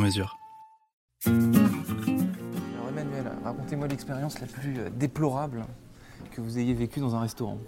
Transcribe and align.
mesure. 0.00 0.38
Alors 1.26 2.88
Emmanuel, 2.90 3.24
racontez-moi 3.44 3.86
l'expérience 3.88 4.40
la 4.40 4.46
plus 4.46 4.78
euh, 4.78 4.90
déplorable 4.90 5.64
que 6.32 6.40
vous 6.40 6.58
ayez 6.58 6.74
vécue 6.74 7.00
dans 7.00 7.14
un 7.14 7.20
restaurant. 7.20 7.58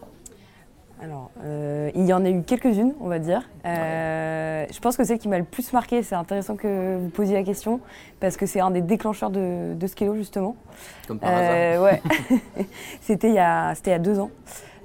Alors, 1.02 1.30
euh, 1.42 1.90
il 1.96 2.04
y 2.06 2.12
en 2.12 2.24
a 2.24 2.30
eu 2.30 2.42
quelques-unes, 2.44 2.94
on 3.00 3.08
va 3.08 3.18
dire. 3.18 3.48
Euh, 3.66 4.64
je 4.72 4.78
pense 4.78 4.96
que 4.96 5.02
celle 5.02 5.18
qui 5.18 5.26
m'a 5.26 5.38
le 5.38 5.44
plus 5.44 5.72
marqué, 5.72 6.00
c'est 6.04 6.14
intéressant 6.14 6.54
que 6.54 6.96
vous 6.96 7.08
posiez 7.08 7.34
la 7.34 7.42
question, 7.42 7.80
parce 8.20 8.36
que 8.36 8.46
c'est 8.46 8.60
un 8.60 8.70
des 8.70 8.82
déclencheurs 8.82 9.30
de, 9.30 9.74
de 9.74 9.86
Skello, 9.88 10.14
justement. 10.14 10.54
Comme 11.08 11.18
par 11.18 11.30
hasard. 11.34 11.82
ouais. 11.82 12.00
c'était 13.00 13.30
il, 13.30 13.34
y 13.34 13.38
a- 13.40 13.74
c'était 13.74 13.90
il 13.90 13.94
y 13.94 13.96
a 13.96 13.98
deux 13.98 14.20
ans. 14.20 14.30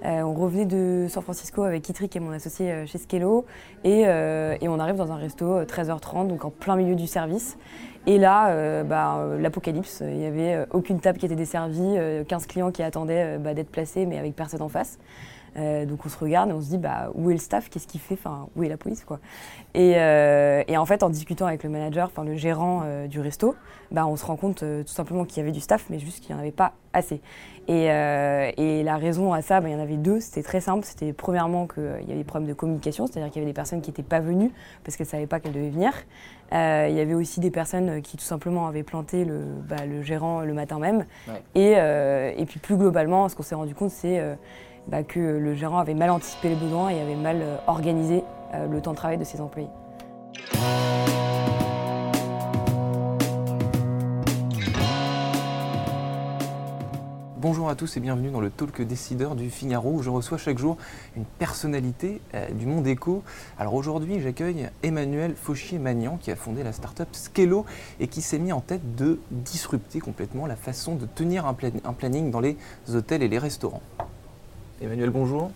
Euh, 0.07 0.21
on 0.21 0.33
revenait 0.33 0.65
de 0.65 1.07
San 1.09 1.21
Francisco 1.21 1.63
avec 1.63 1.83
Kitri, 1.83 2.07
qui 2.07 2.17
est 2.17 2.21
mon 2.21 2.31
associé 2.31 2.71
euh, 2.71 2.85
chez 2.85 2.97
Skello, 2.97 3.45
et, 3.83 4.03
euh, 4.07 4.55
et 4.61 4.69
on 4.69 4.79
arrive 4.79 4.95
dans 4.95 5.11
un 5.11 5.17
resto 5.17 5.45
euh, 5.45 5.65
13h30, 5.65 6.27
donc 6.27 6.45
en 6.45 6.49
plein 6.49 6.77
milieu 6.77 6.95
du 6.95 7.07
service. 7.07 7.57
Et 8.05 8.17
là, 8.17 8.83
bah, 8.85 9.27
l'apocalypse, 9.37 10.01
il 10.01 10.17
n'y 10.17 10.25
avait 10.25 10.65
aucune 10.71 11.01
table 11.01 11.19
qui 11.19 11.25
était 11.25 11.35
desservie, 11.35 11.81
euh, 11.97 12.23
15 12.23 12.47
clients 12.47 12.71
qui 12.71 12.81
attendaient 12.81 13.37
bah, 13.37 13.53
d'être 13.53 13.69
placés, 13.69 14.05
mais 14.05 14.17
avec 14.17 14.33
personne 14.33 14.61
en 14.61 14.69
face. 14.69 14.97
Euh, 15.57 15.85
donc 15.85 16.05
on 16.05 16.09
se 16.09 16.17
regarde 16.17 16.51
et 16.51 16.53
on 16.53 16.61
se 16.61 16.67
dit 16.67 16.77
bah, 16.77 17.09
où 17.15 17.31
est 17.31 17.33
le 17.33 17.39
staff, 17.39 17.69
qu'est-ce 17.69 17.87
qu'il 17.87 17.99
fait, 17.99 18.13
enfin 18.13 18.47
où 18.55 18.63
est 18.63 18.69
la 18.69 18.77
police 18.77 19.03
quoi? 19.03 19.19
Et, 19.73 19.93
euh, 19.95 20.63
et 20.67 20.77
en 20.77 20.85
fait 20.85 21.01
en 21.01 21.09
discutant 21.09 21.47
avec 21.47 21.63
le 21.63 21.69
manager, 21.69 22.05
enfin 22.07 22.23
le 22.23 22.35
gérant 22.35 22.81
euh, 22.83 23.07
du 23.07 23.19
resto, 23.19 23.55
bah, 23.91 24.05
on 24.05 24.15
se 24.15 24.25
rend 24.25 24.35
compte 24.35 24.59
tout 24.59 24.93
simplement 24.93 25.25
qu'il 25.25 25.39
y 25.39 25.41
avait 25.41 25.51
du 25.51 25.59
staff 25.59 25.85
mais 25.89 25.97
juste 25.97 26.19
qu'il 26.19 26.35
n'y 26.35 26.39
en 26.39 26.43
avait 26.43 26.51
pas 26.51 26.73
assez. 26.93 27.21
Et, 27.67 27.85
et 27.85 28.83
la 28.83 28.95
raison 28.95 29.33
à 29.33 29.41
ça, 29.41 29.59
bah, 29.59 29.67
il 29.67 29.73
y 29.73 29.75
en 29.75 29.81
avait 29.81 29.97
deux, 29.97 30.21
c'était 30.21 30.41
très 30.41 30.61
simple. 30.61 30.85
C'était 30.85 31.11
premièrement 31.11 31.67
qu'il 31.67 31.83
y 31.83 32.11
avait 32.11 32.15
des 32.15 32.23
problèmes 32.23 32.47
de 32.47 32.53
communication, 32.53 33.07
c'est-à-dire 33.07 33.29
qu'il 33.29 33.41
y 33.41 33.43
avait 33.43 33.51
des 33.51 33.55
personnes 33.55 33.81
qui 33.81 33.89
n'étaient 33.89 34.03
pas 34.03 34.21
venues 34.21 34.51
parce 34.83 34.95
qu'elles 34.95 35.07
ne 35.07 35.11
savaient 35.11 35.27
pas 35.27 35.41
qu'elles 35.41 35.51
devaient 35.51 35.69
venir. 35.69 35.91
Il 36.53 36.95
y 36.95 36.99
avait 37.01 37.13
aussi 37.13 37.41
des 37.41 37.51
personnes 37.51 38.01
qui 38.01 38.15
tout 38.15 38.23
simplement 38.23 38.67
avaient 38.67 38.83
planté 38.83 39.25
le, 39.25 39.41
bah, 39.67 39.85
le 39.85 40.01
gérant 40.01 40.41
le 40.41 40.53
matin 40.53 40.79
même. 40.79 41.05
Ouais. 41.27 41.43
Et, 41.55 42.41
et 42.41 42.45
puis 42.45 42.59
plus 42.59 42.77
globalement, 42.77 43.27
ce 43.27 43.35
qu'on 43.35 43.43
s'est 43.43 43.55
rendu 43.55 43.75
compte, 43.75 43.91
c'est 43.91 44.21
bah, 44.87 45.03
que 45.03 45.19
le 45.19 45.53
gérant 45.55 45.79
avait 45.79 45.93
mal 45.93 46.09
anticipé 46.09 46.49
les 46.49 46.55
besoins 46.55 46.89
et 46.89 47.01
avait 47.01 47.15
mal 47.15 47.41
euh, 47.41 47.57
organisé 47.67 48.23
euh, 48.53 48.67
le 48.67 48.81
temps 48.81 48.91
de 48.91 48.97
travail 48.97 49.17
de 49.17 49.23
ses 49.23 49.41
employés. 49.41 49.69
Bonjour 57.39 57.69
à 57.69 57.75
tous 57.75 57.95
et 57.95 57.99
bienvenue 58.01 58.29
dans 58.29 58.41
le 58.41 58.49
Talk 58.49 58.81
Décideur 58.81 59.35
du 59.35 59.49
Figaro 59.49 59.91
où 59.93 60.01
je 60.01 60.09
reçois 60.09 60.37
chaque 60.37 60.57
jour 60.57 60.75
une 61.15 61.23
personnalité 61.23 62.19
euh, 62.33 62.49
du 62.49 62.65
monde 62.65 62.85
éco. 62.87 63.23
Alors 63.57 63.75
aujourd'hui, 63.75 64.19
j'accueille 64.19 64.67
Emmanuel 64.83 65.33
Fauchier-Magnan 65.35 66.17
qui 66.17 66.31
a 66.31 66.35
fondé 66.35 66.63
la 66.63 66.73
start-up 66.73 67.07
Skello 67.13 67.65
et 67.99 68.07
qui 68.07 68.21
s'est 68.21 68.39
mis 68.39 68.51
en 68.51 68.59
tête 68.59 68.95
de 68.95 69.19
disrupter 69.31 69.99
complètement 69.99 70.45
la 70.45 70.55
façon 70.55 70.95
de 70.95 71.05
tenir 71.05 71.45
un, 71.45 71.53
plan- 71.53 71.69
un 71.85 71.93
planning 71.93 72.31
dans 72.31 72.41
les 72.41 72.57
hôtels 72.93 73.23
et 73.23 73.29
les 73.29 73.39
restaurants. 73.39 73.83
Emmanuel, 74.79 75.09
bonjour. 75.09 75.49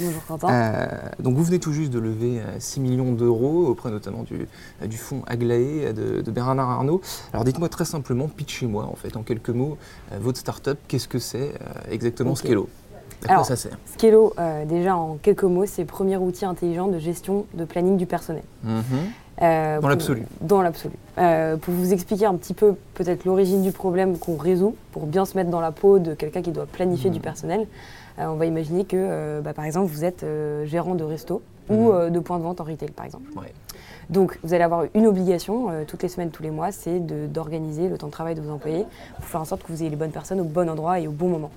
Bonjour 0.00 0.24
Quentin. 0.26 0.48
Euh, 0.50 0.86
donc 1.20 1.36
vous 1.36 1.44
venez 1.44 1.60
tout 1.60 1.72
juste 1.72 1.92
de 1.92 2.00
lever 2.00 2.40
euh, 2.40 2.56
6 2.58 2.80
millions 2.80 3.12
d'euros 3.12 3.66
auprès 3.68 3.90
notamment 3.90 4.24
du, 4.24 4.48
euh, 4.82 4.86
du 4.88 4.96
fonds 4.96 5.22
Aglaé 5.28 5.86
euh, 5.86 5.92
de, 5.92 6.22
de 6.22 6.30
Bernard 6.32 6.68
Arnault. 6.70 7.00
Alors 7.32 7.44
dites-moi 7.44 7.68
très 7.68 7.84
simplement, 7.84 8.26
pitchez-moi 8.26 8.84
en 8.84 8.96
fait 8.96 9.16
en 9.16 9.22
quelques 9.22 9.50
mots 9.50 9.76
euh, 10.12 10.16
votre 10.20 10.38
start-up, 10.38 10.78
qu'est-ce 10.88 11.06
que 11.06 11.20
c'est 11.20 11.50
euh, 11.52 11.90
exactement 11.92 12.32
Ok. 12.32 12.38
Skello 12.38 12.68
À 13.28 13.36
quoi 13.36 13.44
ça 13.44 13.54
sert 13.54 13.78
Skello, 13.92 14.34
euh, 14.40 14.64
déjà 14.64 14.96
en 14.96 15.18
quelques 15.22 15.44
mots, 15.44 15.66
c'est 15.66 15.82
le 15.82 15.86
premier 15.86 16.16
outil 16.16 16.44
intelligent 16.44 16.88
de 16.88 16.98
gestion 16.98 17.46
de 17.54 17.64
planning 17.64 17.96
du 17.96 18.06
personnel. 18.06 18.42
Mhm. 18.64 18.82
Euh, 19.42 19.80
Dans 19.80 19.88
l'absolu. 19.88 20.22
Dans 20.40 20.62
l'absolu. 20.62 20.94
Euh, 21.18 21.56
pour 21.56 21.74
vous 21.74 21.92
expliquer 21.92 22.26
un 22.26 22.34
petit 22.34 22.54
peu 22.54 22.74
peut-être 22.94 23.24
l'origine 23.24 23.62
du 23.62 23.70
problème 23.72 24.18
qu'on 24.18 24.36
résout, 24.36 24.74
pour 24.90 25.06
bien 25.06 25.24
se 25.24 25.36
mettre 25.36 25.50
dans 25.50 25.60
la 25.60 25.70
peau 25.72 26.00
de 26.00 26.14
quelqu'un 26.14 26.42
qui 26.42 26.50
doit 26.50 26.66
planifier 26.66 27.10
Mhm. 27.10 27.14
du 27.16 27.20
personnel, 27.20 27.60
euh, 27.60 27.64
on 28.18 28.34
va 28.34 28.46
imaginer 28.46 28.84
que, 28.84 28.96
euh, 28.98 29.40
bah, 29.40 29.52
par 29.54 29.64
exemple, 29.64 29.90
vous 29.90 30.04
êtes 30.04 30.22
euh, 30.22 30.64
gérant 30.66 30.94
de 30.94 31.04
resto 31.04 31.42
Mhm. 31.68 31.76
ou 31.78 31.92
euh, 31.92 32.10
de 32.10 32.18
point 32.20 32.38
de 32.38 32.42
vente 32.42 32.60
en 32.60 32.64
retail, 32.64 32.90
par 32.90 33.06
exemple. 33.06 33.24
Ouais. 33.36 33.52
Donc, 34.10 34.38
vous 34.42 34.52
allez 34.52 34.62
avoir 34.64 34.84
une 34.94 35.06
obligation 35.06 35.70
euh, 35.70 35.84
toutes 35.86 36.02
les 36.02 36.08
semaines, 36.10 36.30
tous 36.30 36.42
les 36.42 36.50
mois, 36.50 36.72
c'est 36.72 37.00
de- 37.00 37.26
d'organiser 37.26 37.88
le 37.88 37.96
temps 37.96 38.08
de 38.08 38.12
travail 38.12 38.34
de 38.34 38.42
vos 38.42 38.52
employés 38.52 38.84
pour 39.16 39.24
faire 39.24 39.40
en 39.40 39.44
sorte 39.46 39.62
que 39.62 39.72
vous 39.72 39.80
ayez 39.80 39.88
les 39.90 39.96
bonnes 39.96 40.10
personnes 40.10 40.40
au 40.40 40.44
bon 40.44 40.68
endroit 40.68 41.00
et 41.00 41.08
au 41.08 41.12
bon 41.12 41.28
moment. 41.28 41.50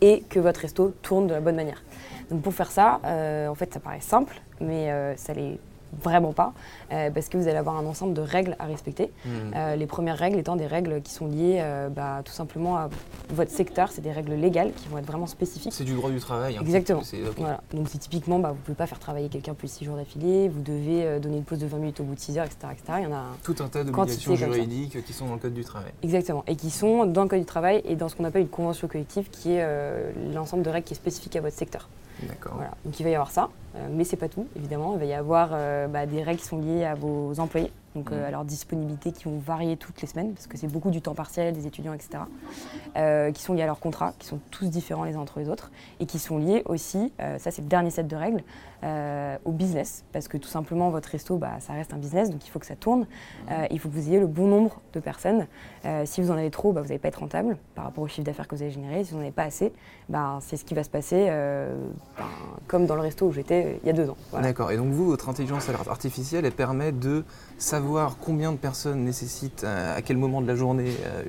Et 0.00 0.20
que 0.28 0.38
votre 0.38 0.60
resto 0.60 0.94
tourne 1.02 1.26
de 1.26 1.34
la 1.34 1.40
bonne 1.40 1.56
manière. 1.56 1.82
Donc, 2.30 2.42
pour 2.42 2.54
faire 2.54 2.70
ça, 2.70 3.00
euh, 3.04 3.48
en 3.48 3.54
fait, 3.56 3.74
ça 3.74 3.80
paraît 3.80 4.00
simple, 4.00 4.40
mais 4.60 4.92
euh, 4.92 5.16
ça 5.16 5.32
l'est 5.34 5.58
vraiment 6.02 6.32
pas, 6.32 6.52
euh, 6.92 7.10
parce 7.10 7.28
que 7.28 7.36
vous 7.36 7.48
allez 7.48 7.56
avoir 7.56 7.76
un 7.76 7.86
ensemble 7.86 8.14
de 8.14 8.20
règles 8.20 8.56
à 8.58 8.66
respecter. 8.66 9.10
Mhm. 9.24 9.32
Euh, 9.54 9.76
les 9.76 9.86
premières 9.86 10.16
règles 10.18 10.38
étant 10.38 10.56
des 10.56 10.66
règles 10.66 11.00
qui 11.02 11.12
sont 11.12 11.26
liées 11.26 11.58
euh, 11.60 11.88
bah, 11.88 12.22
tout 12.24 12.32
simplement 12.32 12.76
à 12.76 12.88
votre 13.30 13.50
secteur, 13.50 13.90
c'est 13.90 14.00
des 14.02 14.12
règles 14.12 14.34
légales 14.34 14.72
qui 14.72 14.88
vont 14.88 14.98
être 14.98 15.06
vraiment 15.06 15.26
spécifiques. 15.26 15.72
C'est 15.72 15.84
du 15.84 15.94
droit 15.94 16.10
du 16.10 16.18
travail. 16.20 16.56
hein. 16.56 16.60
Exactement. 16.62 17.02
Voilà. 17.36 17.60
Donc 17.72 17.88
c'est 17.88 17.98
typiquement, 17.98 18.38
bah, 18.38 18.50
vous 18.50 18.56
ne 18.56 18.60
pouvez 18.62 18.76
pas 18.76 18.86
faire 18.86 18.98
travailler 18.98 19.28
quelqu'un 19.28 19.54
plus 19.54 19.68
de 19.68 19.72
6 19.72 19.84
jours 19.84 19.96
d'affilée, 19.96 20.48
vous 20.48 20.60
devez 20.60 21.18
donner 21.20 21.38
une 21.38 21.44
pause 21.44 21.58
de 21.58 21.66
20 21.66 21.78
minutes 21.78 22.00
au 22.00 22.04
bout 22.04 22.14
de 22.14 22.20
6 22.20 22.38
heures, 22.38 22.46
etc. 22.46 22.58
etc. 22.72 22.98
Il 22.98 23.04
y 23.04 23.06
en 23.06 23.12
a 23.16 23.24
Tout 23.42 23.56
un 23.60 23.68
tas 23.68 23.84
Quantité 23.84 23.84
d'obligations 23.84 24.36
juridiques 24.36 25.04
qui 25.04 25.12
sont 25.12 25.26
dans 25.26 25.34
le 25.34 25.38
code 25.40 25.54
du 25.54 25.64
travail. 25.64 25.92
exactement, 26.02 26.44
et 26.46 26.56
qui 26.56 26.70
sont 26.70 27.06
dans 27.06 27.22
le 27.22 27.28
code 27.28 27.40
du 27.40 27.44
travail 27.46 27.82
et 27.84 27.96
dans 27.96 28.08
ce 28.08 28.16
qu'on 28.16 28.24
appelle 28.24 28.42
une 28.42 28.48
convention 28.48 28.88
collective, 28.88 29.28
qui 29.30 29.52
est 29.52 29.66
l'ensemble 30.34 30.62
de 30.62 30.70
règles 30.70 30.84
qui 30.86 30.94
est 30.94 30.96
spécifique 30.96 31.36
à 31.36 31.40
votre 31.40 31.56
secteur. 31.56 31.88
D'accord. 32.22 32.54
Voilà. 32.56 32.72
Donc 32.84 32.98
il 32.98 33.02
va 33.02 33.10
y 33.10 33.14
avoir 33.14 33.30
ça, 33.30 33.48
euh, 33.76 33.88
mais 33.90 34.04
c'est 34.04 34.16
pas 34.16 34.28
tout, 34.28 34.46
évidemment. 34.56 34.94
Il 34.94 34.98
va 34.98 35.04
y 35.04 35.14
avoir 35.14 35.50
euh, 35.52 35.86
bah, 35.86 36.06
des 36.06 36.22
règles 36.22 36.40
qui 36.40 36.46
sont 36.46 36.58
liées 36.58 36.84
à 36.84 36.94
vos 36.94 37.38
employés, 37.38 37.70
donc 37.98 38.12
euh, 38.12 38.28
à 38.28 38.30
leur 38.30 38.44
disponibilité 38.44 39.12
qui 39.12 39.24
vont 39.24 39.38
varier 39.38 39.76
toutes 39.76 40.00
les 40.00 40.06
semaines, 40.06 40.32
parce 40.32 40.46
que 40.46 40.56
c'est 40.56 40.68
beaucoup 40.68 40.90
du 40.90 41.02
temps 41.02 41.14
partiel, 41.14 41.52
des 41.52 41.66
étudiants, 41.66 41.92
etc. 41.92 42.20
euh, 42.96 43.32
qui 43.32 43.42
sont 43.42 43.54
liés 43.54 43.62
à 43.62 43.66
leurs 43.66 43.80
contrats, 43.80 44.14
qui 44.18 44.26
sont 44.26 44.38
tous 44.50 44.66
différents 44.66 45.04
les 45.04 45.16
uns 45.16 45.20
entre 45.20 45.40
les 45.40 45.48
autres, 45.48 45.70
et 45.98 46.06
qui 46.06 46.18
sont 46.18 46.38
liés 46.38 46.62
aussi, 46.66 47.12
euh, 47.20 47.38
ça 47.38 47.50
c'est 47.50 47.62
le 47.62 47.68
dernier 47.68 47.90
set 47.90 48.06
de 48.06 48.16
règles, 48.16 48.42
euh, 48.84 49.36
au 49.44 49.50
business, 49.50 50.04
parce 50.12 50.28
que 50.28 50.36
tout 50.36 50.48
simplement 50.48 50.90
votre 50.90 51.08
resto, 51.08 51.36
bah, 51.36 51.56
ça 51.58 51.72
reste 51.72 51.92
un 51.92 51.96
business, 51.96 52.30
donc 52.30 52.46
il 52.46 52.50
faut 52.50 52.60
que 52.60 52.66
ça 52.66 52.76
tourne, 52.76 53.06
il 53.70 53.80
faut 53.80 53.88
que 53.88 53.94
vous 53.94 54.08
ayez 54.08 54.20
le 54.20 54.28
bon 54.28 54.46
nombre 54.46 54.80
de 54.92 55.00
personnes. 55.00 55.46
Si 56.04 56.20
vous 56.20 56.30
en 56.30 56.36
avez 56.36 56.50
trop, 56.50 56.72
bah, 56.72 56.80
vous 56.80 56.88
n'allez 56.88 57.00
pas 57.00 57.08
être 57.08 57.18
rentable 57.18 57.56
par 57.74 57.84
rapport 57.84 58.04
au 58.04 58.08
chiffre 58.08 58.24
d'affaires 58.24 58.46
que 58.46 58.54
vous 58.54 58.62
allez 58.62 58.70
générer. 58.70 59.02
Si 59.02 59.10
vous 59.10 59.16
n'en 59.16 59.22
avez 59.22 59.32
pas 59.32 59.42
assez, 59.42 59.72
bah, 60.08 60.38
c'est 60.42 60.56
ce 60.56 60.64
qui 60.64 60.74
va 60.74 60.84
se 60.84 60.90
passer, 60.90 61.26
ben, 61.26 62.24
comme 62.68 62.86
dans 62.86 62.94
le 62.94 63.00
resto 63.00 63.26
où 63.26 63.32
j'étais 63.32 63.80
il 63.82 63.86
y 63.86 63.90
a 63.90 63.92
deux 63.92 64.08
ans. 64.08 64.16
Voilà. 64.30 64.46
D'accord. 64.46 64.70
Et 64.70 64.76
donc 64.76 64.92
vous, 64.92 65.06
votre 65.06 65.28
intelligence 65.28 65.68
artificielle, 65.88 66.44
elle 66.44 66.52
permet 66.52 66.92
de 66.92 67.24
savoir 67.58 67.87
combien 68.20 68.52
de 68.52 68.56
personnes 68.56 69.04
nécessitent 69.04 69.64
euh, 69.64 69.96
à 69.96 70.02
quel 70.02 70.16
moment 70.16 70.40
de 70.40 70.46
la 70.46 70.54
journée 70.54 70.90
euh, 71.04 71.22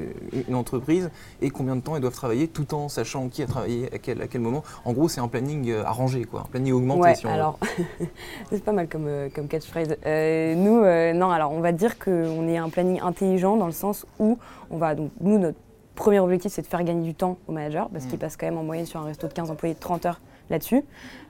une 0.48 0.56
entreprise 0.56 1.10
et 1.42 1.50
combien 1.50 1.76
de 1.76 1.82
temps 1.82 1.96
elles 1.96 2.02
doivent 2.02 2.14
travailler, 2.14 2.48
tout 2.48 2.74
en 2.74 2.90
sachant 2.90 3.30
qui 3.30 3.42
a 3.44 3.46
travaillé 3.48 3.94
à 3.94 3.98
quel, 3.98 4.22
à 4.22 4.28
quel 4.28 4.42
moment. 4.42 4.64
En 4.86 4.94
gros, 4.94 5.08
c'est 5.10 5.22
un 5.22 5.28
planning 5.28 5.70
euh, 5.70 5.84
arrangé, 5.86 6.26
quoi, 6.26 6.42
un 6.42 6.50
planning 6.50 6.74
augmenté. 6.74 7.02
Ouais, 7.02 7.16
si 7.16 7.26
on 7.26 7.30
veut. 7.30 7.36
alors, 7.36 7.60
c'est 8.50 8.64
pas 8.64 8.72
mal 8.72 8.88
comme, 8.88 9.10
comme 9.34 9.48
catchphrase. 9.48 9.96
Euh, 10.06 10.56
nous, 10.56 10.84
euh, 10.84 11.14
non, 11.14 11.32
alors 11.32 11.52
on 11.52 11.60
va 11.62 11.72
dire 11.72 11.98
qu'on 12.00 12.48
est 12.48 12.58
un 12.58 12.70
planning 12.70 13.00
intelligent 13.02 13.58
dans 13.58 13.66
le 13.68 13.72
sens 13.72 14.06
où 14.20 14.38
on 14.70 14.78
va, 14.78 14.96
donc 14.96 15.12
nous, 15.22 15.38
notre 15.38 15.58
premier 15.96 16.20
objectif, 16.20 16.52
c'est 16.54 16.62
de 16.62 16.68
faire 16.68 16.84
gagner 16.84 17.04
du 17.04 17.14
temps 17.14 17.38
aux 17.48 17.52
managers, 17.52 17.86
parce 17.92 18.06
Mm. 18.06 18.08
qu'ils 18.10 18.20
passent 18.20 18.38
quand 18.38 18.46
même 18.46 18.58
en 18.58 18.64
moyenne 18.64 18.86
sur 18.86 19.00
un 19.00 19.06
resto 19.06 19.28
de 19.28 19.34
15 19.34 19.52
employés 19.52 19.76
30 19.76 20.06
heures 20.06 20.22
là-dessus, 20.50 20.84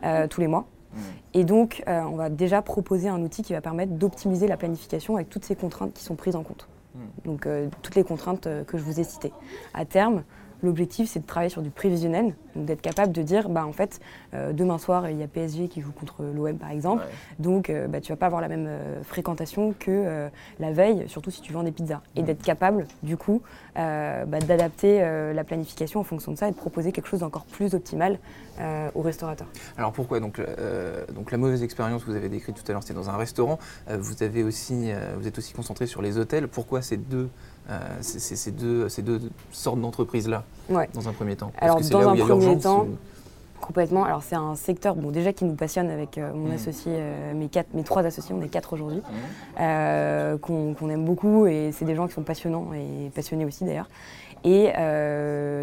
euh, 0.05 0.27
tous 0.27 0.41
les 0.41 0.47
mois. 0.47 0.65
Mm. 0.93 0.99
Et 1.33 1.43
donc, 1.43 1.83
euh, 1.87 2.01
on 2.01 2.15
va 2.15 2.29
déjà 2.29 2.61
proposer 2.61 3.09
un 3.09 3.21
outil 3.21 3.43
qui 3.43 3.53
va 3.53 3.61
permettre 3.61 3.93
d'optimiser 3.93 4.47
la 4.47 4.57
planification 4.57 5.15
avec 5.15 5.29
toutes 5.29 5.45
ces 5.45 5.55
contraintes 5.55 5.93
qui 5.93 6.03
sont 6.03 6.15
prises 6.15 6.35
en 6.35 6.43
compte. 6.43 6.67
Mm. 6.95 6.99
Donc, 7.25 7.45
euh, 7.45 7.69
toutes 7.81 7.95
les 7.95 8.03
contraintes 8.03 8.47
euh, 8.47 8.63
que 8.63 8.77
je 8.77 8.83
vous 8.83 8.99
ai 8.99 9.03
citées. 9.03 9.33
À 9.73 9.85
terme, 9.85 10.23
L'objectif, 10.61 11.09
c'est 11.09 11.19
de 11.19 11.25
travailler 11.25 11.49
sur 11.49 11.61
du 11.61 11.69
prévisionnel, 11.69 12.33
donc 12.55 12.65
d'être 12.65 12.81
capable 12.81 13.13
de 13.13 13.21
dire, 13.21 13.47
bah, 13.49 13.65
en 13.65 13.71
fait, 13.71 13.99
euh, 14.33 14.51
demain 14.51 14.77
soir, 14.77 15.09
il 15.09 15.17
y 15.17 15.23
a 15.23 15.27
PSG 15.27 15.69
qui 15.69 15.81
joue 15.81 15.91
contre 15.91 16.23
l'OM, 16.23 16.57
par 16.57 16.71
exemple, 16.71 17.05
donc 17.39 17.69
euh, 17.69 17.87
bah, 17.87 18.01
tu 18.01 18.11
vas 18.11 18.17
pas 18.17 18.25
avoir 18.25 18.41
la 18.41 18.49
même 18.49 18.65
euh, 18.67 19.03
fréquentation 19.03 19.73
que 19.77 20.29
la 20.59 20.71
veille, 20.71 21.07
surtout 21.07 21.31
si 21.31 21.41
tu 21.41 21.53
vends 21.53 21.63
des 21.63 21.71
pizzas. 21.71 22.01
Et 22.15 22.23
d'être 22.23 22.41
capable, 22.41 22.87
du 23.03 23.15
coup, 23.17 23.41
bah, 23.75 24.25
d'adapter 24.25 24.99
la 25.33 25.43
planification 25.43 25.99
en 25.99 26.03
fonction 26.03 26.31
de 26.31 26.37
ça 26.37 26.47
et 26.47 26.51
de 26.51 26.55
proposer 26.55 26.91
quelque 26.91 27.07
chose 27.07 27.21
d'encore 27.21 27.45
plus 27.45 27.73
optimal 27.73 28.19
aux 28.95 29.01
restaurateurs. 29.01 29.47
Alors 29.77 29.93
pourquoi 29.93 30.19
donc, 30.19 30.41
donc 31.13 31.31
la 31.31 31.37
mauvaise 31.37 31.63
expérience 31.63 32.03
que 32.03 32.09
vous 32.09 32.17
avez 32.17 32.29
décrite 32.29 32.55
tout 32.55 32.69
à 32.69 32.73
l'heure, 32.73 32.81
c'était 32.81 32.93
dans 32.93 33.09
un 33.09 33.17
restaurant. 33.17 33.59
vous, 33.87 34.23
avez 34.23 34.43
aussi, 34.43 34.91
vous 35.17 35.27
êtes 35.27 35.37
aussi 35.37 35.53
concentré 35.53 35.87
sur 35.87 36.01
les 36.01 36.17
hôtels. 36.17 36.47
Pourquoi 36.47 36.81
ces 36.81 36.97
deux 36.97 37.29
euh, 37.69 37.79
ces, 38.01 38.51
deux, 38.51 38.89
ces 38.89 39.03
deux 39.03 39.21
sortes 39.51 39.79
d'entreprises-là, 39.79 40.43
dans 40.93 41.07
un 41.07 41.13
premier 41.13 41.35
temps 41.35 41.51
Alors, 41.59 41.79
dans 41.79 42.09
un 42.09 42.15
premier 42.15 42.57
temps, 42.57 42.87
complètement. 43.61 44.05
Alors, 44.05 44.23
c'est 44.23 44.35
un 44.35 44.55
secteur 44.55 44.95
bon, 44.95 45.11
déjà 45.11 45.33
qui 45.33 45.45
nous 45.45 45.53
passionne 45.53 45.91
avec 45.91 46.17
euh, 46.17 46.33
mon 46.33 46.49
mmh. 46.49 46.53
associé, 46.53 46.91
euh, 46.95 47.33
mes, 47.35 47.47
quatre, 47.47 47.67
mes 47.75 47.83
trois 47.83 48.03
associés, 48.05 48.33
on 48.35 48.41
est 48.41 48.47
quatre 48.47 48.73
aujourd'hui, 48.73 49.03
mmh. 49.59 50.37
qu'on 50.39 50.89
aime 50.89 51.05
beaucoup 51.05 51.45
et 51.45 51.71
c'est 51.71 51.85
des 51.85 51.93
gens 51.93 52.07
qui 52.07 52.13
sont 52.13 52.23
passionnants 52.23 52.73
et 52.73 53.11
passionnés 53.11 53.45
aussi 53.45 53.65
d'ailleurs. 53.65 53.89
Et 54.45 54.71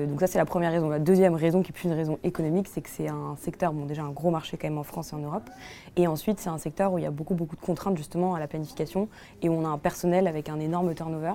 donc 0.07 0.21
ça 0.21 0.27
c'est 0.27 0.37
la 0.39 0.45
première 0.45 0.71
raison. 0.71 0.91
La 0.91 0.99
deuxième 0.99 1.35
raison 1.35 1.63
qui 1.63 1.71
est 1.71 1.73
plus 1.73 1.89
une 1.89 1.95
raison 1.95 2.19
économique, 2.23 2.69
c'est 2.71 2.83
que 2.83 2.91
c'est 2.91 3.09
un 3.09 3.35
secteur, 3.41 3.73
bon 3.73 3.87
déjà 3.87 4.03
un 4.03 4.11
gros 4.11 4.31
marché 4.31 4.59
quand 4.59 4.69
même 4.69 4.77
en 4.77 4.83
France 4.83 5.13
et 5.13 5.17
en 5.17 5.21
Europe. 5.21 5.49
Et 5.97 6.07
ensuite 6.07 6.39
c'est 6.39 6.51
un 6.51 6.59
secteur 6.59 6.93
où 6.93 6.99
il 6.99 7.05
y 7.05 7.07
a 7.07 7.11
beaucoup 7.11 7.35
beaucoup 7.35 7.57
de 7.57 7.61
contraintes 7.63 7.97
justement 7.97 8.35
à 8.35 8.39
la 8.39 8.47
planification 8.47 9.09
et 9.41 9.49
où 9.49 9.55
on 9.55 9.65
a 9.65 9.69
un 9.69 9.79
personnel 9.79 10.27
avec 10.27 10.51
un 10.51 10.61
énorme 10.61 10.95
turnover. 10.95 11.33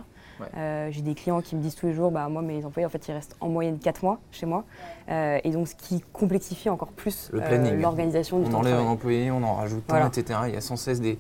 Euh, 0.58 0.90
j'ai 0.92 1.02
des 1.02 1.16
clients 1.16 1.42
qui 1.42 1.56
me 1.56 1.62
disent 1.62 1.76
tous 1.76 1.88
les 1.88 1.94
jours, 1.94 2.12
bah, 2.12 2.28
moi, 2.30 2.42
mes 2.42 2.66
employés, 2.66 2.86
en 2.86 2.90
fait, 2.90 3.08
ils 3.08 3.14
restent 3.14 3.36
en 3.40 3.50
moyenne 3.50 3.80
4 3.80 4.04
mois 4.04 4.20
chez 4.32 4.46
moi. 4.46 4.64
Euh, 5.10 5.40
et 5.44 5.52
donc, 5.52 5.68
ce 5.68 5.76
qui 5.76 6.02
complexifie 6.14 6.70
encore 6.70 6.90
plus 6.90 7.32
euh, 7.34 7.80
l'organisation 7.80 8.40
du 8.40 8.46
on 8.46 8.50
temps 8.50 8.58
On 8.58 8.62
enlève 8.62 8.76
un 8.76 8.86
employé, 8.86 9.32
on 9.32 9.44
en 9.44 9.56
rajoute 9.56 9.84
un, 9.92 10.08
etc. 10.08 10.40
Il 10.48 10.54
y 10.54 10.58
a 10.58 10.62
sans 10.62 10.76
cesse 10.76 11.02
des, 11.02 11.18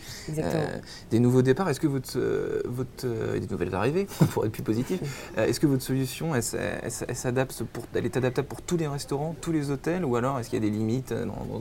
des 1.09 1.19
nouveaux 1.19 1.41
départs. 1.41 1.67
Est-ce 1.69 1.79
que 1.79 1.87
votre, 1.87 2.17
votre 2.65 3.07
des 3.07 3.47
nouvelles 3.47 3.75
arrivées, 3.75 4.07
pour 4.31 4.45
être 4.45 4.51
plus 4.51 4.63
positif, 4.63 5.01
est-ce 5.37 5.59
que 5.59 5.67
votre 5.67 5.83
solution, 5.83 6.33
elle, 6.35 6.43
s'adapte 6.43 7.63
pour, 7.63 7.83
elle 7.93 8.05
est 8.05 8.17
adaptable 8.17 8.47
pour 8.47 8.61
tous 8.61 8.77
les 8.77 8.87
restaurants, 8.87 9.35
tous 9.41 9.51
les 9.51 9.71
hôtels, 9.71 10.05
ou 10.05 10.15
alors 10.15 10.39
est-ce 10.39 10.49
qu'il 10.49 10.63
y 10.63 10.67
a 10.67 10.69
des 10.69 10.75
limites 10.75 11.13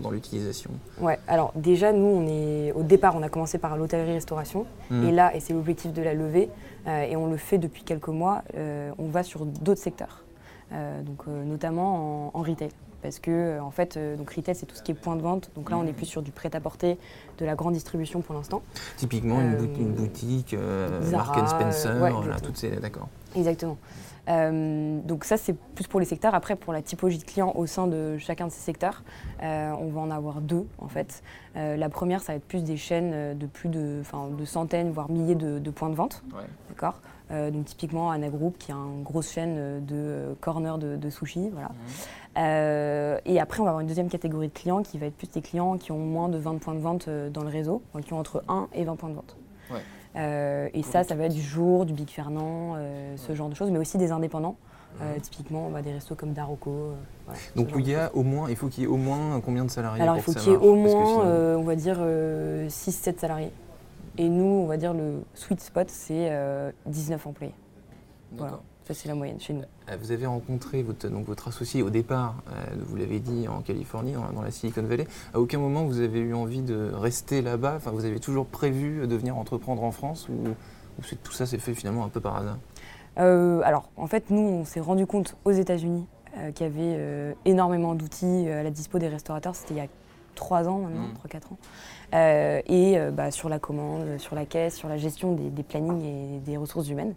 dans, 0.02 0.10
l'utilisation? 0.10 0.70
Ouais. 1.00 1.18
Alors 1.26 1.52
déjà, 1.56 1.92
nous, 1.92 2.06
on 2.06 2.26
est 2.26 2.72
au 2.72 2.82
départ, 2.82 3.16
on 3.16 3.22
a 3.22 3.28
commencé 3.28 3.58
par 3.58 3.76
l'hôtellerie-restauration, 3.76 4.66
mmh. 4.90 5.08
et 5.08 5.12
là, 5.12 5.34
et 5.34 5.40
c'est 5.40 5.52
l'objectif 5.52 5.92
de 5.92 6.02
la 6.02 6.14
levée, 6.14 6.48
et 6.86 7.16
on 7.16 7.30
le 7.30 7.36
fait 7.36 7.49
depuis 7.58 7.82
quelques 7.82 8.08
mois, 8.08 8.42
euh, 8.56 8.90
on 8.98 9.06
va 9.06 9.22
sur 9.22 9.46
d'autres 9.46 9.80
secteurs, 9.80 10.24
euh, 10.72 11.02
donc, 11.02 11.22
euh, 11.28 11.44
notamment 11.44 12.36
en, 12.36 12.42
retail. 12.42 12.70
Parce 13.02 13.18
que, 13.18 13.58
en 13.60 13.70
fait, 13.70 13.98
donc 14.18 14.30
retail, 14.30 14.54
c'est 14.54 14.66
tout 14.66 14.76
ce 14.76 14.82
qui 14.82 14.90
est 14.90 14.94
point 14.94 15.16
de 15.16 15.22
vente. 15.22 15.50
Donc 15.54 15.70
là, 15.70 15.78
on 15.78 15.86
est 15.86 15.92
plus 15.94 16.04
sur 16.04 16.20
du 16.20 16.32
prêt-à-porter, 16.32 16.98
de 17.38 17.46
la 17.46 17.54
grande 17.54 17.72
distribution 17.72 18.20
pour 18.20 18.34
l'instant. 18.34 18.60
Typiquement, 18.98 19.40
une, 19.40 19.56
boutique, 19.94 20.54
Mark 21.10 21.48
Spencer, 21.48 22.40
toutes 22.42 22.58
ces. 22.58 22.76
D'accord. 22.76 23.08
Exactement. 23.34 23.78
donc 24.26 25.24
ça, 25.24 25.38
c'est 25.38 25.54
plus 25.54 25.86
pour 25.86 25.98
les 25.98 26.04
secteurs. 26.04 26.34
Après, 26.34 26.56
pour 26.56 26.74
la 26.74 26.82
typologie 26.82 27.16
de 27.16 27.24
clients 27.24 27.54
au 27.56 27.64
sein 27.64 27.86
de 27.86 28.18
chacun 28.18 28.48
de 28.48 28.52
ces 28.52 28.60
secteurs, 28.60 29.02
on 29.40 29.88
va 29.88 30.00
en 30.02 30.10
avoir 30.10 30.42
deux 30.42 30.66
en 30.76 30.88
fait. 30.88 31.22
la 31.54 31.88
première, 31.88 32.20
ça 32.20 32.32
va 32.32 32.36
être 32.36 32.46
plus 32.46 32.64
des 32.64 32.76
chaînes 32.76 33.38
de 33.38 33.46
plus 33.46 33.70
de, 33.70 34.02
de 34.38 34.44
centaines, 34.44 34.90
voire 34.90 35.10
milliers 35.10 35.36
de, 35.36 35.70
points 35.70 35.88
de 35.88 35.94
vente. 35.94 36.22
D'accord? 36.68 37.00
Euh, 37.30 37.50
donc 37.50 37.66
typiquement 37.66 38.10
Anna 38.10 38.28
Group 38.28 38.56
qui 38.58 38.72
a 38.72 38.74
une 38.74 39.02
grosse 39.02 39.30
chaîne 39.30 39.84
de 39.84 39.94
euh, 39.94 40.34
corner 40.40 40.78
de, 40.78 41.10
sushi. 41.10 41.50
Voilà. 41.50 41.70
Euh, 42.38 43.18
et 43.24 43.40
après, 43.40 43.60
on 43.60 43.64
va 43.64 43.70
avoir 43.70 43.80
une 43.80 43.86
deuxième 43.86 44.08
catégorie 44.08 44.48
de 44.48 44.52
clients 44.52 44.82
qui 44.82 44.98
va 44.98 45.06
être 45.06 45.16
plus 45.16 45.30
des 45.30 45.40
clients 45.40 45.78
qui 45.78 45.92
ont 45.92 45.98
moins 45.98 46.28
de 46.28 46.38
20 46.38 46.58
points 46.58 46.74
de 46.74 46.80
vente 46.80 47.08
dans 47.08 47.42
le 47.42 47.48
réseau, 47.48 47.82
qui 48.04 48.12
ont 48.12 48.18
entre 48.18 48.42
1 48.48 48.68
et 48.72 48.84
20 48.84 48.96
points 48.96 49.10
de 49.10 49.14
vente. 49.14 49.36
et 50.74 50.82
ça, 50.82 51.04
ça 51.04 51.14
va 51.14 51.24
être 51.24 51.34
du 51.34 51.42
jour, 51.42 51.86
du 51.86 51.92
Big 51.92 52.08
Fernand, 52.08 52.76
ce 53.16 53.34
genre 53.34 53.48
de 53.48 53.54
choses, 53.54 53.70
mais 53.70 53.78
aussi 53.78 53.98
des 53.98 54.12
indépendants. 54.12 54.56
typiquement, 55.22 55.66
on 55.66 55.70
va 55.70 55.82
des 55.82 55.92
restos 55.92 56.14
comme 56.14 56.32
Daroco. 56.32 56.94
Donc 57.54 57.68
il 57.76 57.88
y 57.88 57.94
a 57.94 58.10
au 58.14 58.22
moins, 58.22 58.48
il 58.48 58.56
faut 58.56 58.68
qu'il 58.68 58.84
y 58.84 58.86
ait 58.86 58.90
au 58.90 58.96
moins 58.96 59.40
combien 59.40 59.64
de 59.64 59.70
salariés 59.70 60.02
Alors 60.02 60.16
il 60.16 60.22
faut 60.22 60.32
qu'il 60.32 60.50
y 60.50 60.54
ait 60.54 60.58
au 60.58 60.74
moins, 60.74 61.24
on 61.56 61.62
va 61.62 61.76
dire, 61.76 61.98
6-7 62.00 63.18
salariés. 63.18 63.52
Et 64.18 64.28
nous, 64.28 64.44
on 64.44 64.66
va 64.66 64.76
dire 64.76 64.92
le 64.92 65.22
sweet 65.34 65.60
spot, 65.60 65.88
c'est 65.88 66.30
19 66.86 67.26
euh, 67.26 67.28
employés. 67.28 67.54
Voilà, 68.32 68.60
ça 68.84 68.94
c'est 68.94 69.08
la 69.08 69.14
moyenne 69.14 69.40
chez 69.40 69.52
nous. 69.52 69.62
Euh, 69.88 69.96
vous 70.00 70.12
avez 70.12 70.26
rencontré 70.26 70.82
votre, 70.82 71.08
donc, 71.08 71.26
votre 71.26 71.48
associé 71.48 71.82
au 71.82 71.90
départ, 71.90 72.36
euh, 72.48 72.76
vous 72.80 72.96
l'avez 72.96 73.20
dit, 73.20 73.48
en 73.48 73.60
Californie, 73.60 74.12
dans, 74.12 74.42
la 74.42 74.50
Silicon 74.50 74.82
Valley. 74.82 75.06
À 75.34 75.40
aucun 75.40 75.58
moment 75.58 75.84
vous 75.84 76.00
avez 76.00 76.20
eu 76.20 76.34
envie 76.34 76.62
de 76.62 76.90
rester 76.92 77.42
là-bas? 77.42 77.74
Enfin, 77.76 77.90
Vous 77.90 78.04
avez 78.04 78.20
toujours 78.20 78.46
prévu 78.46 79.06
de 79.06 79.16
venir 79.16 79.36
entreprendre 79.36 79.82
en 79.82 79.90
France 79.90 80.28
ou, 80.28 80.54
tout 81.22 81.32
ça 81.32 81.46
s'est 81.46 81.58
fait 81.58 81.72
finalement 81.72 82.04
un 82.04 82.10
peu 82.10 82.20
par 82.20 82.36
hasard? 82.36 82.58
Alors, 83.16 83.90
en 83.96 84.06
fait, 84.06 84.30
nous, 84.30 84.40
on 84.40 84.64
s'est 84.64 84.80
rendu 84.80 85.06
compte 85.06 85.36
aux 85.44 85.50
États-Unis 85.50 86.06
qu'il 86.54 86.66
y 86.66 86.70
avait 86.70 87.34
énormément 87.44 87.94
d'outils 87.94 88.48
à 88.48 88.62
la 88.62 88.70
dispo 88.70 88.98
des 88.98 89.08
restaurateurs. 89.08 89.54
C'était 89.54 89.74
il 89.74 89.76
y 89.78 89.80
a 89.80 89.88
3 90.34 90.68
ans 90.68 90.78
maintenant, 90.78 91.08
3-4 91.24 91.34
mmh. 91.34 91.52
ans. 91.52 91.58
Euh, 92.14 92.60
et 92.66 92.98
euh, 92.98 93.10
bah, 93.10 93.30
sur 93.30 93.48
la 93.48 93.58
commande, 93.58 94.18
sur 94.18 94.34
la 94.34 94.44
caisse, 94.44 94.76
sur 94.76 94.88
la 94.88 94.96
gestion 94.96 95.32
des, 95.32 95.62
plannings 95.62 96.02
et 96.02 96.38
des 96.40 96.56
ressources 96.56 96.88
humaines. 96.88 97.14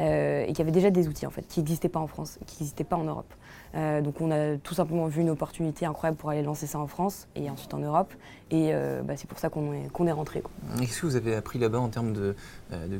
Euh, 0.00 0.42
et 0.42 0.48
qu'il 0.48 0.58
y 0.58 0.62
avait 0.62 0.72
déjà 0.72 0.90
des 0.90 1.06
outils 1.06 1.24
en 1.24 1.30
fait 1.30 1.46
qui 1.46 1.60
n'existaient 1.60 1.88
pas 1.88 2.00
en 2.00 2.08
France, 2.08 2.40
qui 2.46 2.56
n'existaient 2.64 2.82
pas 2.82 2.96
en 2.96 3.04
Europe. 3.04 3.32
donc 3.74 4.20
on 4.20 4.32
a 4.32 4.56
tout 4.56 4.74
simplement 4.74 5.06
vu 5.06 5.20
une 5.20 5.30
opportunité 5.30 5.86
incroyable 5.86 6.16
pour 6.16 6.30
aller 6.30 6.42
lancer 6.42 6.66
ça 6.66 6.80
en 6.80 6.88
France 6.88 7.28
et 7.36 7.48
ensuite 7.48 7.74
en 7.74 7.78
Europe. 7.78 8.12
Et 8.50 8.72
bah, 9.04 9.14
c'est 9.16 9.28
pour 9.28 9.38
ça 9.38 9.50
qu'on 9.50 9.72
est, 9.72 9.88
qu'on 9.92 10.08
est 10.08 10.12
rentré. 10.12 10.42
Qu'est-ce 10.80 11.00
que 11.00 11.06
vous 11.06 11.16
avez 11.16 11.36
appris 11.36 11.60
là-bas 11.60 11.78
en 11.78 11.90
termes 11.90 12.12
de, 12.12 12.34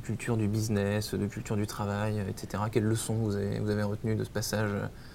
culture 0.04 0.36
du 0.36 0.46
business, 0.46 1.14
de 1.14 1.26
culture 1.26 1.56
du 1.56 1.66
travail, 1.66 2.22
etc. 2.28 2.62
Quelles 2.70 2.84
leçons 2.84 3.14
vous 3.14 3.34
avez, 3.34 3.58
vous 3.58 3.70
avez 3.70 3.82
retenues 3.82 4.14
de 4.14 4.22
ce 4.22 4.30
passage? 4.30 4.70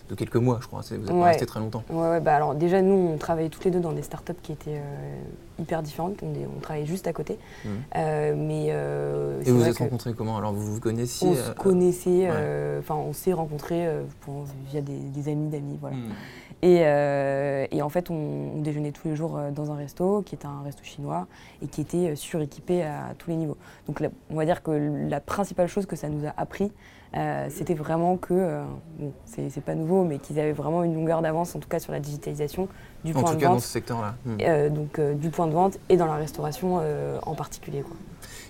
De 0.09 0.15
quelques 0.15 0.35
mois, 0.35 0.57
je 0.61 0.67
crois. 0.67 0.81
Vous 0.89 0.97
n'êtes 0.97 1.07
pas 1.07 1.25
resté 1.25 1.45
très 1.45 1.59
longtemps. 1.59 1.83
Ouais, 1.89 2.19
bah 2.19 2.35
alors 2.35 2.55
déjà, 2.55 2.81
nous, 2.81 3.11
on 3.13 3.17
travaillait 3.17 3.49
toutes 3.49 3.63
les 3.65 3.71
deux 3.71 3.79
dans 3.79 3.91
des 3.91 4.01
startups 4.01 4.33
qui 4.41 4.51
étaient 4.51 4.77
euh, 4.77 5.21
hyper 5.59 5.83
différentes. 5.83 6.21
On, 6.23 6.27
on, 6.27 6.59
travaillait 6.59 6.87
juste 6.87 7.07
à 7.07 7.13
côté. 7.13 7.37
Mmh. 7.63 7.69
Euh, 7.95 8.33
mais, 8.35 8.67
euh, 8.69 9.41
Et 9.45 9.51
vous 9.51 9.59
vous 9.59 9.67
êtes 9.67 9.77
rencontrés 9.77 10.13
comment? 10.13 10.37
Alors, 10.37 10.51
vous 10.51 10.73
vous 10.73 10.79
connaissiez 10.79 11.29
On 11.29 11.35
se 11.35 11.51
connaissait, 11.51 12.27
enfin, 12.79 12.95
on 12.95 13.13
s'est 13.13 13.33
rencontrés 13.33 13.87
via 14.71 14.81
des, 14.81 15.29
amis 15.29 15.49
d'amis, 15.49 15.77
voilà. 15.79 15.95
Mmh. 15.95 17.69
Et, 17.71 17.81
en 17.81 17.89
fait, 17.89 18.09
on, 18.09 18.61
déjeunait 18.61 18.91
tous 18.91 19.07
les 19.07 19.15
jours 19.15 19.39
dans 19.53 19.71
un 19.71 19.75
resto, 19.75 20.23
qui 20.23 20.33
était 20.33 20.47
un 20.47 20.63
resto 20.63 20.83
chinois, 20.83 21.27
et 21.61 21.67
qui 21.67 21.81
était 21.81 22.15
suréquipé 22.15 22.81
à 22.81 23.13
tous 23.17 23.29
les 23.29 23.35
niveaux. 23.35 23.57
Donc, 23.87 24.03
on 24.31 24.35
va 24.35 24.45
dire 24.45 24.63
que 24.63 24.71
la 25.07 25.19
principale 25.19 25.67
chose 25.67 25.85
que 25.85 25.95
ça 25.95 26.09
nous 26.09 26.25
a 26.25 26.33
appris, 26.35 26.71
euh, 27.17 27.47
c'était 27.49 27.73
vraiment 27.73 28.17
que, 28.17 28.33
euh, 28.33 28.63
bon, 28.99 29.11
c'est 29.25 29.63
pas 29.63 29.73
nouveau, 29.73 30.03
mais 30.03 30.19
qu'ils 30.19 30.39
avaient 30.39 30.51
vraiment 30.51 30.83
une 30.83 30.93
longueur 30.93 31.21
d'avance, 31.21 31.55
en 31.55 31.59
tout 31.59 31.67
cas 31.67 31.79
sur 31.79 31.91
la 31.91 31.99
digitalisation 31.99 32.67
du 33.03 33.13
point 33.13 33.33
de 33.33 33.43
vente. 33.43 33.55
dans 33.55 33.59
ce 33.59 33.67
secteur-là. 33.67 34.15
Hmm. 34.25 34.37
Euh, 34.41 34.69
donc 34.69 34.99
du 34.99 35.29
point 35.29 35.47
de 35.47 35.53
vente 35.53 35.79
et 35.89 35.97
dans 35.97 36.05
la 36.05 36.15
restauration 36.15 36.81
en 37.23 37.35
particulier. 37.35 37.81
Quoi. 37.81 37.95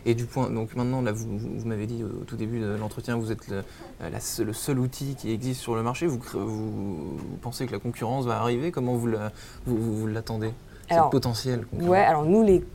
Et 0.06 0.14
du 0.14 0.26
point, 0.26 0.50
donc 0.50 0.76
maintenant, 0.76 1.02
là, 1.02 1.12
vous, 1.12 1.38
vous 1.38 1.68
m'avez 1.68 1.86
dit 1.86 2.04
au 2.04 2.24
tout 2.26 2.36
début 2.36 2.60
de 2.60 2.76
l'entretien, 2.76 3.18
vous 3.18 3.32
êtes 3.32 3.48
le, 3.48 3.64
le, 4.02 4.54
seul 4.54 4.80
outil 4.80 5.16
qui 5.16 5.32
existe 5.32 5.62
sur 5.62 5.76
le 5.76 5.84
marché. 5.84 6.08
Vous, 6.08 6.20
vous, 6.34 7.18
pensez 7.42 7.66
que 7.66 7.72
la 7.72 7.80
concurrence 7.80 8.26
va 8.26 8.40
arriver? 8.40 8.72
Comment 8.72 8.96
vous 8.96 10.08
l'attendez? 10.08 10.52
C'est 10.90 10.98
potentiel 11.12 11.66
Ouais, 11.74 12.00
alors 12.00 12.26
nous, 12.26 12.44
les, 12.44 12.66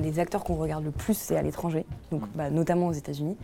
les 0.00 0.18
acteurs 0.18 0.44
qu'on 0.44 0.54
regarde 0.54 0.84
le 0.84 0.92
plus, 0.92 1.14
c'est 1.14 1.36
à 1.36 1.42
l'étranger, 1.42 1.84
donc 2.10 2.22
hmm. 2.22 2.36
bah, 2.36 2.50
notamment 2.50 2.86
aux 2.86 2.92
États-Unis. 2.92 3.36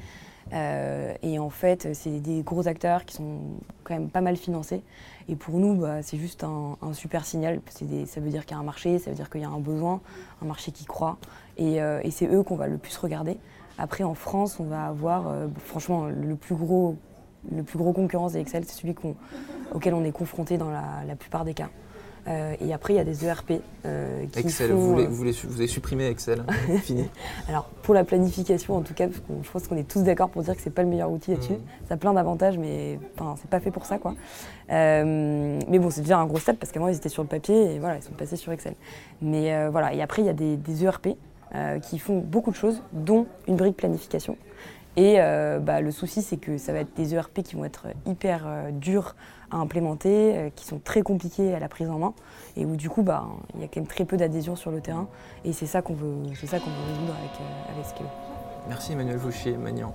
Euh, 0.52 1.14
et 1.22 1.38
en 1.38 1.50
fait, 1.50 1.94
c'est 1.94 2.20
des 2.20 2.42
gros 2.42 2.68
acteurs 2.68 3.04
qui 3.04 3.16
sont 3.16 3.40
quand 3.84 3.94
même 3.94 4.10
pas 4.10 4.20
mal 4.20 4.36
financés. 4.36 4.82
Et 5.28 5.36
pour 5.36 5.58
nous, 5.58 5.76
bah, 5.76 6.02
c'est 6.02 6.18
juste 6.18 6.44
un, 6.44 6.76
super 6.92 7.24
signal. 7.24 7.60
ça 8.06 8.20
veut 8.20 8.30
dire 8.30 8.44
qu'il 8.44 8.56
y 8.56 8.58
a 8.58 8.60
un 8.60 8.64
marché, 8.64 8.98
ça 8.98 9.10
veut 9.10 9.16
dire 9.16 9.30
qu'il 9.30 9.40
y 9.40 9.44
a 9.44 9.48
un 9.48 9.60
besoin, 9.60 10.00
un 10.42 10.46
marché 10.46 10.72
qui 10.72 10.84
croît. 10.84 11.18
Et, 11.56 11.82
euh, 11.82 12.00
c'est 12.10 12.26
eux 12.26 12.42
qu'on 12.42 12.56
va 12.56 12.66
le 12.66 12.78
plus 12.78 12.96
regarder. 12.96 13.38
Après, 13.78 14.04
en 14.04 14.14
France, 14.14 14.60
on 14.60 14.64
va 14.64 14.86
avoir, 14.86 15.28
euh, 15.28 15.48
franchement, 15.64 16.06
le 16.06 16.36
plus 16.36 16.54
gros, 16.54 16.96
le 17.50 17.62
plus 17.62 17.78
gros 17.78 17.92
concurrent 17.92 18.28
des 18.28 18.38
Excel, 18.38 18.64
c'est 18.66 18.80
celui 18.80 18.94
auquel 19.72 19.94
on 19.94 20.04
est 20.04 20.12
confronté 20.12 20.58
dans 20.58 20.70
la 20.70 21.16
plupart 21.16 21.44
des 21.44 21.54
cas. 21.54 21.70
Euh, 22.28 22.54
et 22.60 22.72
après, 22.72 22.94
il 22.94 22.96
y 22.96 23.00
a 23.00 23.04
des 23.04 23.24
ERP. 23.26 23.52
Euh, 23.84 24.24
qui 24.26 24.40
Excel, 24.40 24.70
vous, 24.70 24.92
voulez, 24.92 25.06
vous, 25.06 25.24
vous, 25.48 25.56
avez 25.56 25.66
supprimé 25.66 26.06
Excel, 26.06 26.44
fini. 26.82 27.08
Alors, 27.48 27.64
pour 27.82 27.94
la 27.94 28.04
planification, 28.04 28.76
en 28.76 28.82
tout 28.82 28.94
cas, 28.94 29.08
parce 29.08 29.20
je 29.42 29.50
pense 29.50 29.66
qu'on 29.66 29.76
est 29.76 29.88
tous 29.88 30.02
d'accord 30.02 30.30
pour 30.30 30.42
dire 30.42 30.54
que 30.54 30.62
c'est 30.62 30.70
pas 30.70 30.82
le 30.82 30.88
meilleur 30.88 31.10
outil 31.10 31.32
là-dessus. 31.32 31.54
Mmh. 31.54 31.86
Ça 31.88 31.94
a 31.94 31.96
plein 31.96 32.12
d'avantages, 32.12 32.58
mais 32.58 32.98
c'est 33.36 33.50
pas 33.50 33.60
fait 33.60 33.72
pour 33.72 33.86
ça, 33.86 33.98
quoi. 33.98 34.14
Euh, 34.70 35.58
mais 35.68 35.78
bon, 35.78 35.90
c'est 35.90 36.02
déjà 36.02 36.18
un 36.18 36.26
gros 36.26 36.38
step 36.38 36.58
parce 36.58 36.70
qu'avant, 36.70 36.88
ils 36.88 36.96
étaient 36.96 37.08
sur 37.08 37.22
le 37.22 37.28
papier 37.28 37.74
et 37.74 37.78
voilà, 37.78 37.96
ils 37.96 38.02
sont 38.02 38.12
passés 38.12 38.36
sur 38.36 38.52
Excel. 38.52 38.74
Mais 39.20 39.68
voilà, 39.68 39.92
et 39.92 40.00
après, 40.02 40.22
il 40.22 40.26
y 40.26 40.30
a 40.30 40.34
des, 40.34 40.56
des 40.56 40.84
ERP 40.84 41.08
qui 41.82 41.98
font 41.98 42.18
beaucoup 42.18 42.50
de 42.50 42.56
choses, 42.56 42.82
dont 42.92 43.26
une 43.48 43.56
brique 43.56 43.76
planification. 43.76 44.36
Et 44.96 45.16
bah, 45.16 45.80
le 45.80 45.90
souci, 45.90 46.22
c'est 46.22 46.36
que 46.36 46.56
ça 46.56 46.72
va 46.72 46.80
être 46.80 46.94
des 46.96 47.14
ERP 47.14 47.42
qui 47.42 47.56
vont 47.56 47.64
être 47.64 47.88
hyper 48.06 48.46
durs 48.72 49.16
à 49.52 49.58
implémenter, 49.58 50.50
qui 50.56 50.64
sont 50.64 50.78
très 50.78 51.02
compliquées 51.02 51.54
à 51.54 51.60
la 51.60 51.68
prise 51.68 51.88
en 51.90 51.98
main 51.98 52.14
et 52.56 52.64
où 52.64 52.76
du 52.76 52.88
coup 52.88 53.02
bah, 53.02 53.26
il 53.54 53.60
y 53.60 53.64
a 53.64 53.68
quand 53.68 53.80
même 53.80 53.86
très 53.86 54.04
peu 54.04 54.16
d'adhésion 54.16 54.56
sur 54.56 54.70
le 54.70 54.80
terrain 54.80 55.06
et 55.44 55.52
c'est 55.52 55.66
ça 55.66 55.82
qu'on 55.82 55.94
veut, 55.94 56.24
veut 56.24 56.82
résoudre 56.88 57.14
avec, 57.18 57.74
avec 57.74 57.86
Skello. 57.86 58.08
Merci 58.68 58.92
Emmanuel 58.92 59.18
Fauchier, 59.18 59.56
Magnan. 59.56 59.94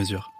mesure. 0.00 0.32